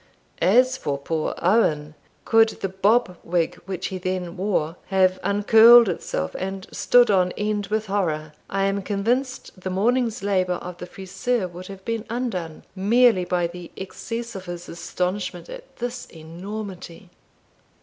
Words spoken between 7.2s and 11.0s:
end with horror, I am convinced the morning's labour of the